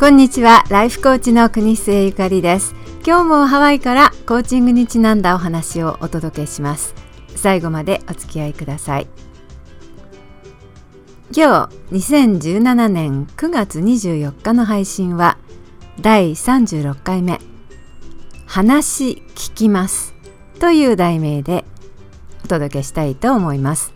[0.00, 0.64] こんにちは。
[0.70, 2.74] ライフコーチの国末ゆかりです。
[3.06, 6.94] 今日もハワイからコーチングにちなんだお話をお届けします。
[7.36, 9.06] 最後までお付き合いください。
[11.36, 15.36] 今日2017年9月24日の配信は
[16.00, 17.38] 第36回目。
[18.46, 20.14] 話聞きます。
[20.60, 21.66] という題名で
[22.42, 23.92] お届けしたいと思います。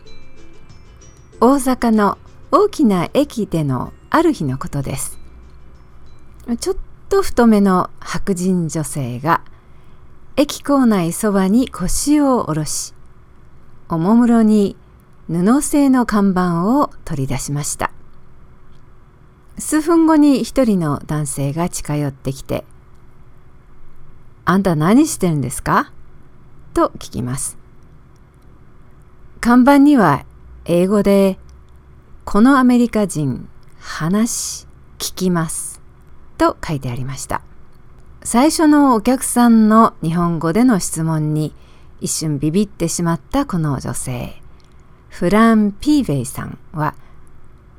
[1.41, 2.19] 大阪の
[2.53, 5.24] 大きな駅でのある日のことです。
[6.59, 6.77] ちょっ
[7.09, 9.41] と太めの白人女性が
[10.37, 12.93] 駅構内そばに腰を下ろし
[13.89, 14.77] おもむろに
[15.29, 17.91] 布製の看板を取り出しました。
[19.57, 22.65] 数分後に一人の男性が近寄ってきて
[24.45, 25.93] 「あんた何してるんですか?」
[26.75, 27.57] と聞きます。
[29.41, 30.25] 看板には
[30.65, 31.39] 英語で
[32.25, 34.67] 「このアメリカ人話
[34.99, 35.74] 聞きます」
[36.37, 37.43] と書いてありました。
[38.23, 41.55] 最初のお客さんの日本語での質問に
[42.01, 44.41] 一瞬ビビってしまったこの女性。
[45.09, 46.95] フラン・ピーベイさんは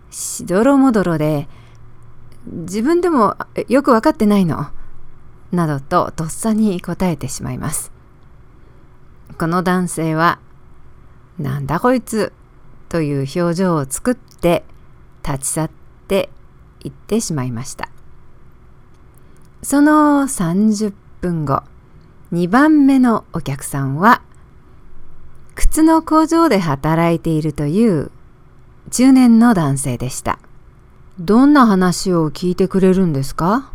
[0.09, 1.49] しどろもどろで
[2.45, 3.35] 自分でも
[3.67, 4.67] よく分かってないの？
[5.51, 7.91] などととっさに答えてしまいます。
[9.37, 10.39] この男性は
[11.37, 12.31] なんだこいつ？
[12.87, 14.63] という表情を作って
[15.25, 15.71] 立ち去っ
[16.07, 16.29] て
[16.81, 17.89] 行ってしまいました。
[19.67, 21.63] その30分後
[22.31, 24.21] 2番目のお客さんは
[25.55, 28.11] 靴の工場で働いているという
[28.91, 30.37] 中年の男性でした。
[31.17, 33.71] どんな話を聞いてくれるんですか？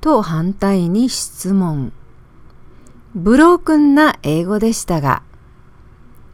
[0.00, 1.92] と反対に質問。
[3.16, 5.24] ブロークンな英語でしたが、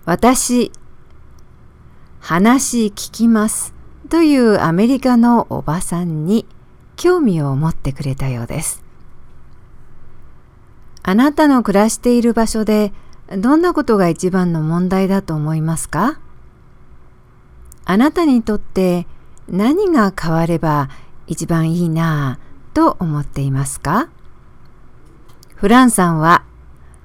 [0.04, 0.70] 私、
[2.18, 3.72] 話聞きます
[4.10, 6.44] というアメリカのおばさんに
[7.00, 8.84] 興味を持ってくれたようです。
[11.02, 12.92] あなたの暮らしている場所で
[13.38, 16.20] どんなことが一番の問題だと思いますか？
[17.86, 19.06] あなたにとって
[19.48, 20.90] 何が変われば
[21.26, 24.10] 一番いいなぁと思っていますか？
[25.54, 26.44] フランさんは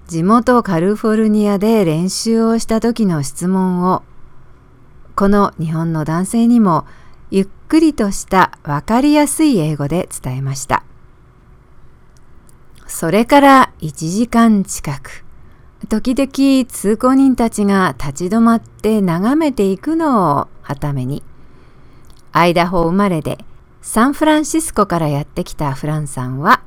[0.07, 4.03] 地元カリフォルニアで練習をした時の質問を
[5.15, 6.85] この日本の男性にも
[7.65, 10.83] くりとしたわかりやすい英語で伝えました。
[12.87, 15.25] それから1時間近く
[15.89, 21.23] 時々通行人たちが立ち止まって眺めていくのをはために
[22.31, 23.37] アイダホ生まれで
[23.81, 26.61] サンフランシスコからやってきたフランさんは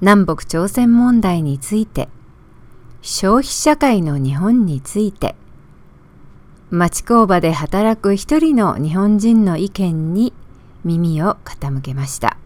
[0.00, 2.08] 南北朝鮮問題について
[3.00, 5.34] 消費社会の日本について
[6.70, 10.32] 町工場で働く一人の日本人の意見に
[10.84, 12.36] 耳を傾けました。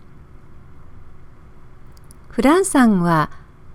[2.28, 3.30] フランさんは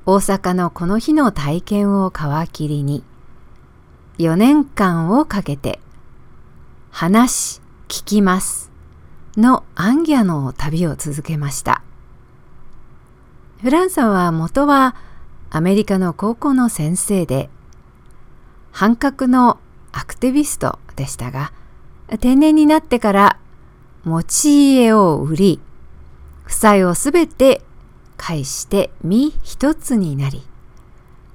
[0.05, 3.03] 大阪のこの日の体験を皮切りに
[4.19, 5.79] 4年間をかけて
[6.91, 8.71] 話聞きます
[9.35, 11.81] のアンギャの旅を続けました。
[13.61, 14.95] フランさんは元は
[15.49, 17.49] アメリカの高校の先生で
[18.71, 19.59] 反核の
[19.97, 21.53] アクティビストでしたが
[22.19, 23.39] 定年になってから
[24.03, 25.61] 持ち家を売り
[26.43, 27.61] 負債をすべて
[28.17, 30.43] 返して身一つになり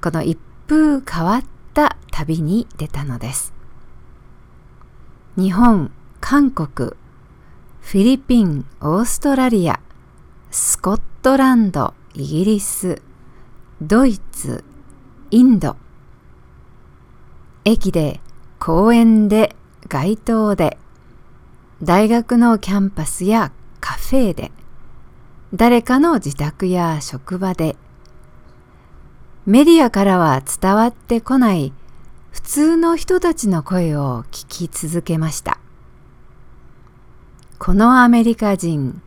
[0.03, 0.39] この一
[0.69, 3.53] 風変わった旅に出たのです。
[5.37, 6.91] 日本韓国
[7.81, 9.81] フィリピンオーストラリア
[10.51, 13.01] スコットランドイギリス
[13.81, 14.65] ドイツ
[15.31, 15.77] インド。
[17.65, 18.21] 駅で
[18.61, 19.57] 公園で
[19.89, 20.77] 街頭で
[21.83, 24.53] 大学のキャンパスやカフェで
[25.55, 27.77] 誰かの自宅や職場で
[29.47, 31.73] メディアからは伝わってこない
[32.31, 35.59] 普通の人たちの声を聞き続けました。
[37.59, 39.01] このアメリカ人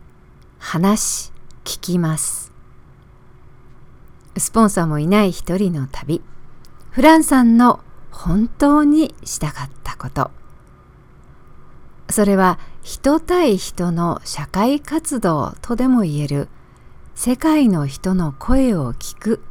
[0.58, 1.32] 話
[1.62, 2.52] 聞きます。
[4.36, 6.20] スポンサーもいない一人の旅。
[6.90, 7.80] フランさんの
[8.14, 10.30] 本当にしたかったこと
[12.08, 16.48] それは人対人の社会活動とでも言える
[17.14, 19.42] 世界の人の声を聞く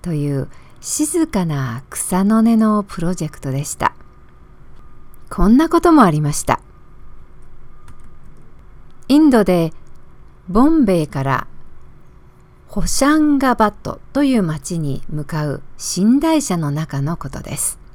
[0.00, 0.48] という
[0.80, 3.94] 静かな草の根のプロジェクトでした。
[5.28, 6.60] こんなこともありました。
[9.08, 9.72] インドで
[10.48, 11.46] ボンベイから
[12.68, 15.62] ホシャンガバットという町に向かう
[15.96, 17.87] 寝台車の中のことです。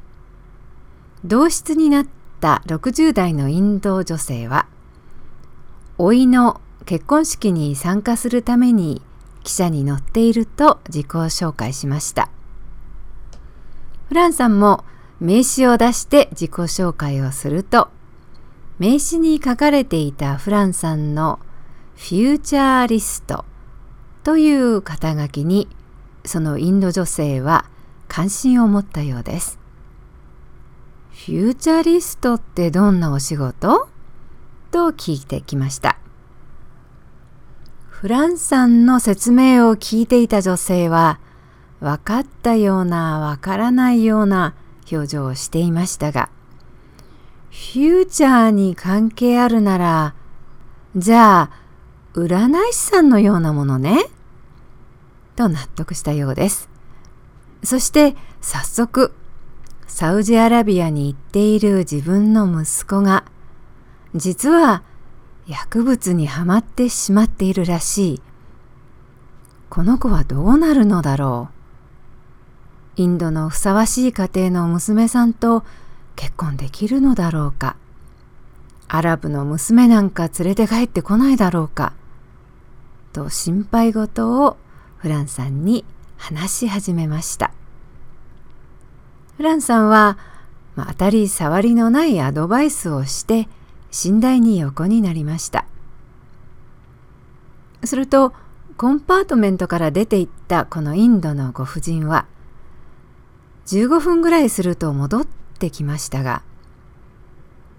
[1.26, 2.08] 同室になっ
[2.42, 4.68] た60代のインド女性は、
[5.98, 9.02] 老いの結婚式に参加するために
[9.44, 12.30] 汽車に乗っていると自己紹介しました。
[14.10, 14.84] フランさんも
[15.20, 17.90] 名刺を出して自己紹介をすると
[18.78, 21.40] 名刺に書かれていたフランさんの
[21.96, 23.46] フューチャーリスト
[24.24, 25.70] という肩書きに
[26.26, 27.66] そのインド女性は
[28.08, 29.63] 関心を持ったようです。
[31.26, 33.88] フューチャリストってどんなお仕事？
[34.72, 35.98] と聞いてきました。
[37.88, 41.22] フランさんの説明を聞いていた女性は
[41.80, 44.54] 分かったような分からないような
[44.92, 46.30] 表情をしていましたが
[47.52, 50.16] フューチャーに関係あるなら
[50.98, 51.52] じゃあ
[52.16, 54.08] 占い師さんのようなものね？
[55.38, 56.68] と納得したようです。
[57.64, 59.14] そして早速
[59.88, 63.26] サウジアラビアに行っている自分の息子が
[64.16, 64.84] 実は
[65.48, 68.22] 薬物にはまってしまっているらしい。
[69.70, 71.50] この子はどうなるのだろ
[72.98, 73.02] う。
[73.02, 75.64] インドのふさわしい家庭の娘さんと
[76.16, 77.76] 結婚できるのだろうか。
[78.88, 81.94] アラブの娘なんか連れて帰ってこないだろうか。
[83.12, 84.58] と心配事を
[84.98, 85.86] フランさんに
[86.18, 87.53] 話し始めました。
[89.38, 90.18] フランさんは、
[90.76, 93.48] まあ、当たり障りのないアドバイスをして
[94.06, 95.66] 寝台に横になりました。
[97.86, 98.34] すると
[98.78, 102.26] コンパートメントから出て行ったこのインドのご婦人は
[103.68, 105.28] 15分ぐらいすると戻っ
[105.60, 106.44] てきましたが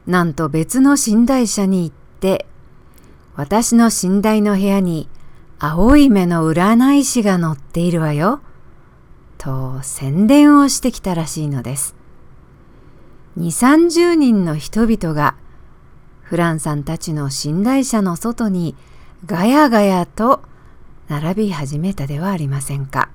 [0.07, 2.47] なんと別の寝台車に行って
[3.35, 5.09] 私の寝台の部屋に
[5.59, 8.41] 青い目の占い師が乗っているわよ。
[9.45, 11.95] と宣伝をしてきたらしいのです。
[13.39, 15.37] 2、30人の人々が
[16.23, 18.75] フランさんたちの寝台車の外に
[19.27, 20.41] ガヤガヤと
[21.09, 23.11] 並び始めたではありませんか。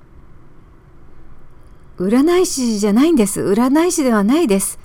[1.98, 3.40] 占い師じゃないんです。
[3.42, 4.78] 占い師ではないです。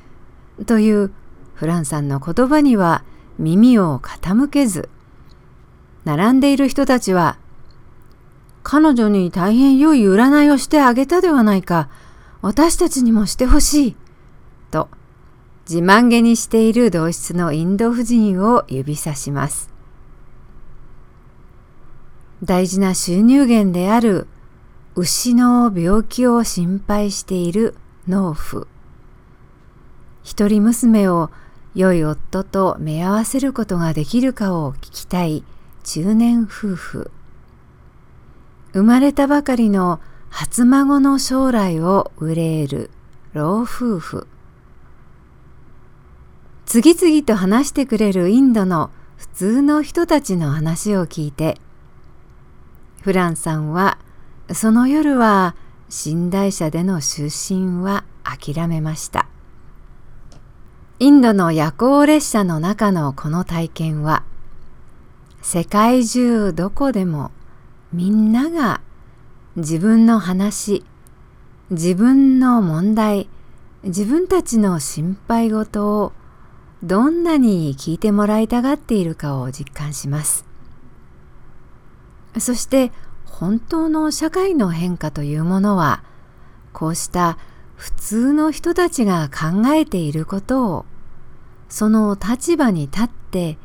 [0.65, 1.11] という
[1.53, 3.03] フランさんの言葉には
[3.37, 4.89] 耳を傾けず、
[6.05, 7.37] 並んでいる人たちは
[8.67, 11.87] 彼女に大変良い占いをしてあげたではないか。
[12.41, 13.95] 私たちにもしてほしい。
[14.71, 14.89] と、
[15.69, 19.69] 自慢げにしている同室のインド婦人を指さします。
[22.43, 24.27] 大事な収入源である
[24.95, 27.75] 牛の病気を心配している
[28.07, 28.67] 農夫。
[30.23, 31.29] 一人娘を
[31.75, 35.43] 良い夫と目合わせることができるかを聞きたい
[35.83, 37.11] 中年夫婦。
[38.75, 42.91] 生まれたばかりの初孫の将来を憂える
[43.31, 44.27] 老夫婦。
[46.65, 51.57] 次々と話してくれるインドの普通の人たちの話を聞いて
[53.01, 53.97] フランさんは
[54.51, 55.55] その夜は
[56.05, 59.29] 寝台車での就寝は諦めました。
[60.99, 64.25] インドの夜行列車の中のこの体験は
[65.41, 67.31] 世界中どこでも
[67.95, 68.81] みんなが
[69.55, 70.83] 自分の話
[71.69, 73.29] 自分の問題
[73.83, 76.11] 自分たちの心配事を
[76.83, 80.45] どんなに聞いてもらいたがっているかを実感します。
[82.37, 82.91] そして
[83.23, 86.03] 本当の社会の変化というものは
[86.73, 87.37] こうした
[87.77, 90.85] 普通の人たちが考えていることを
[91.69, 93.57] その立場に立って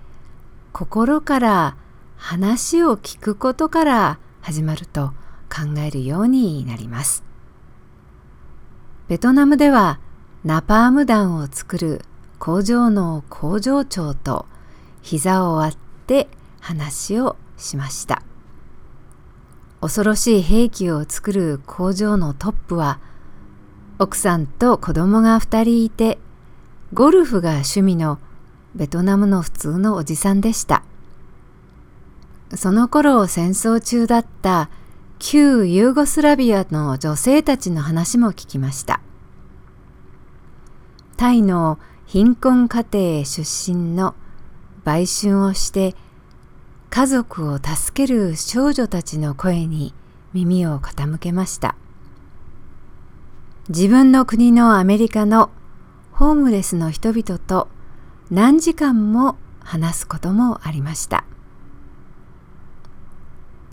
[0.73, 1.77] 心から
[2.23, 5.09] 話を聞くことから始まると
[5.49, 7.25] 考えるようになります。
[9.09, 9.99] ベトナムでは
[10.45, 12.03] ナパーム弾を作る
[12.39, 14.47] 工場の工場長と
[15.01, 16.29] 膝を割って
[16.61, 18.23] 話をしました。
[19.81, 23.01] 恐ろしい兵器を作る工場のトップは
[23.99, 26.19] 奥さんと子供が2人いて
[26.93, 28.19] ゴルフが趣味の
[28.75, 30.85] ベトナムの普通のおじさんでした。
[32.55, 34.71] その頃戦争中だった
[35.19, 39.01] 旧ユーゴスラビアの女性たちの話も聞きました。
[41.17, 44.15] タイの貧困家庭出身の
[44.85, 45.95] 売春をして
[46.89, 49.95] 家族を助ける少女たちの声に
[50.33, 51.77] 耳を傾けました。
[53.69, 55.51] 自分の国のアメリカの
[56.13, 57.69] ホームレスの人々と
[58.31, 61.25] 何時間も話すこともありました。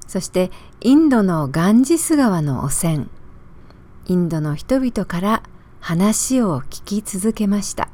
[0.08, 3.08] そしてインドのガンジス川の汚染。
[4.06, 5.44] インドの人々から
[5.80, 7.90] 話を聞き続けました。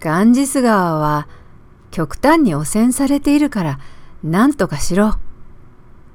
[0.00, 1.28] ガンジス川は
[1.90, 3.78] 極端に汚染されているから
[4.24, 5.18] 何とかしろ。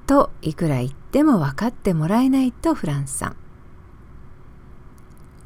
[0.08, 3.36] といくら言っても分かってもらえないとフランスさん。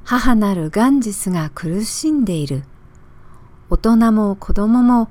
[0.06, 2.64] 母なるガンジスが苦しんでいる。
[3.70, 5.10] 大人も子供も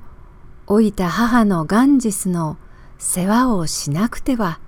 [0.67, 2.57] 老いた母のガンジスの
[2.99, 4.59] 世話をしなくては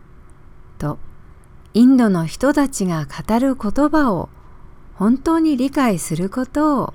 [0.78, 0.98] と
[1.74, 4.30] インドの人たちが語る言葉を
[4.96, 6.94] 本当に理解することを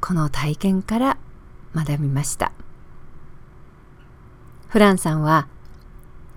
[0.00, 1.18] この体験から
[1.74, 2.52] 学びました。
[4.68, 5.48] フランさんは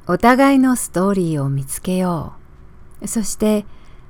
[0.07, 2.33] お互いのストーリーを見つけよ
[3.01, 3.07] う。
[3.07, 3.65] そして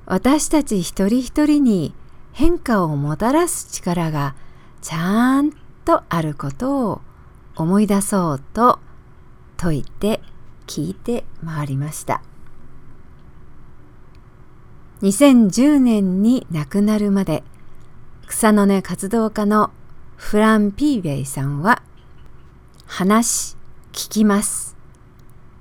[0.06, 1.94] 私たち一人一人に
[2.34, 4.36] 変化をもたらす力が
[4.82, 5.51] ちゃん
[5.86, 7.01] とあることを
[7.56, 8.80] 思い出そうと
[9.57, 10.21] 説いて
[10.67, 12.21] 聞いて回りました。
[15.01, 17.43] 2010年に亡くなるまで
[18.27, 19.71] 草の根活動家の
[20.15, 21.83] フラン・ピーベイさんは
[22.85, 23.55] 話
[23.91, 24.75] 聞きます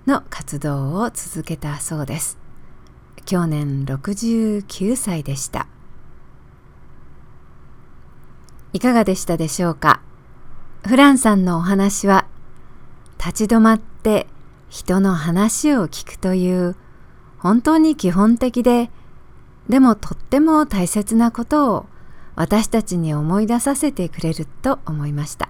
[0.07, 2.39] の活動を続けたそうです。
[3.27, 5.67] 去年69歳でした。
[8.73, 10.01] いかがでしたでしょうか？
[10.87, 12.27] フランさんのお話は
[13.25, 14.27] 立ち止まって
[14.69, 16.77] 人の話を聞くという
[17.39, 18.91] 本当に基本的で
[19.69, 21.87] でもとっても大切なことを
[22.35, 25.49] 私たちに思い出させてくれると思いました。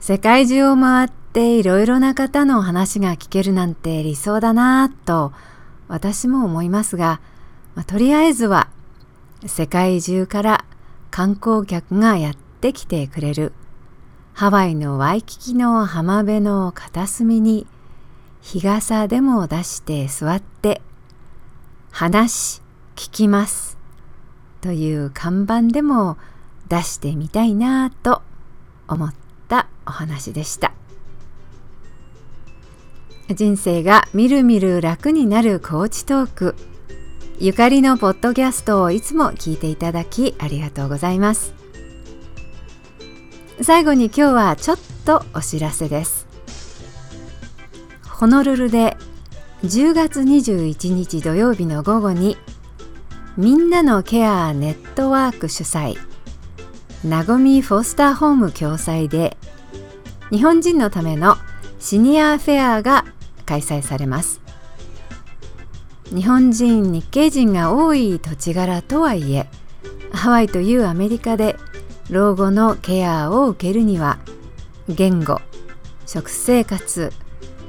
[0.00, 5.32] 世界中を回っていろいろな方の話が聞けるなんて理想だなぁと
[5.88, 7.20] 私も思いますが、
[7.74, 8.68] まあ、とりあえずは
[9.46, 10.64] 世界中から
[11.10, 13.52] 観光客がやってきてくれる
[14.34, 17.68] ハワイのワイキキの浜辺の片隅に
[18.42, 20.82] 日傘でも出して座って
[21.92, 22.60] 話
[22.96, 23.78] 聞きます
[24.60, 26.16] という看板でも
[26.68, 28.22] 出してみたいなと
[28.88, 29.14] 思っ
[29.46, 30.72] たお話でした。
[33.32, 36.56] 人生がみるみる楽になるコーチトーク
[37.38, 41.63] ゆかりのポッドキャストをいつも聞いていただきありがとうございます。
[43.62, 46.26] 最後に今日はちょっとお知らせです。
[48.08, 48.96] ホノルルで
[49.62, 52.36] 10月21日土曜日の午後に
[53.36, 55.96] みんなのケアネットワーク主催
[57.04, 59.36] なごみフォスターホーム共催で
[60.30, 61.36] 日本人のための
[61.78, 63.04] シニアフェアが
[63.46, 64.40] 開催されます。
[66.06, 69.48] 日本人日系人が多い土地柄とはいえ
[70.12, 71.56] ハワイというアメリカで
[72.10, 74.18] 老後のケアを受けるには
[74.88, 75.40] 言語
[76.06, 77.12] 食生活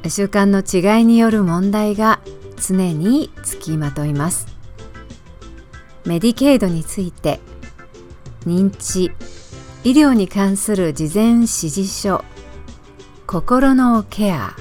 [0.08, 2.20] 習慣の違いによる問題が
[2.58, 4.56] 常につきまといます。
[6.06, 7.39] メディケイドについて
[8.46, 9.12] 認知
[9.84, 12.24] 医療に関する事前指示書
[13.25, 14.56] 心のケア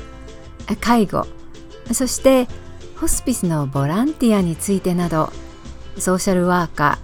[0.81, 1.26] 介護
[1.93, 2.49] そして
[2.97, 5.31] ホスピスのボランティアについてなど
[5.99, 6.99] ソーシャルワーカ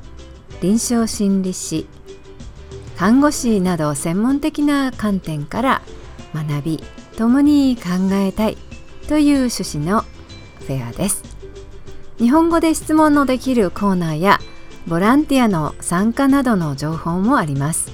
[0.58, 1.86] ー臨床心理士
[3.00, 5.82] 看護師など専門的な観点から
[6.34, 6.84] 学び
[7.16, 8.58] 共に考えたい
[9.08, 10.02] という趣旨の
[10.58, 11.22] フェアです。
[12.18, 14.38] 日本語で質問のできるコーナーや
[14.86, 17.90] ボランティアの参加などの情報もあります。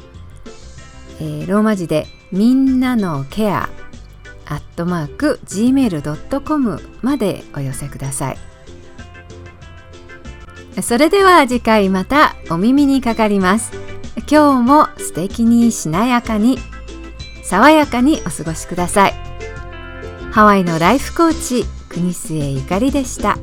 [1.20, 3.72] えー、ローマ字でみんなのケア
[4.46, 8.38] アットマーク gmail.com までお寄せください。
[10.84, 13.87] それでは次回またお耳にかかります。
[14.30, 16.58] 今日も素敵にしなやかに
[17.44, 19.14] 爽やかにお過ごしください
[20.32, 23.38] ハワイのライフコーチ国末ゆかりでした。